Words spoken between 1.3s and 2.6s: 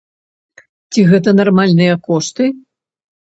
нармальныя кошты?